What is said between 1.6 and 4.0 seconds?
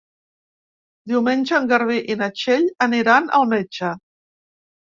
Garbí i na Txell aniran al metge.